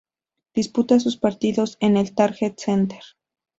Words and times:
Disputa 0.55 0.99
sus 0.99 1.17
partidos 1.17 1.77
en 1.79 1.95
el 1.95 2.15
Target 2.15 2.53
Center. 2.57 3.03